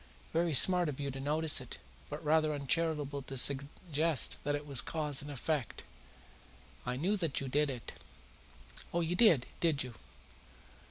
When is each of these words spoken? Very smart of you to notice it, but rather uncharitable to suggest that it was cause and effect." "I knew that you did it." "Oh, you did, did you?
Very 0.33 0.55
smart 0.55 0.89
of 0.89 0.99
you 0.99 1.11
to 1.11 1.19
notice 1.19 1.61
it, 1.61 1.77
but 2.09 2.25
rather 2.25 2.55
uncharitable 2.55 3.21
to 3.21 3.37
suggest 3.37 4.37
that 4.43 4.55
it 4.55 4.65
was 4.65 4.81
cause 4.81 5.21
and 5.21 5.29
effect." 5.29 5.83
"I 6.87 6.95
knew 6.95 7.15
that 7.17 7.39
you 7.39 7.47
did 7.47 7.69
it." 7.69 7.91
"Oh, 8.91 9.01
you 9.01 9.15
did, 9.15 9.45
did 9.59 9.83
you? 9.83 9.93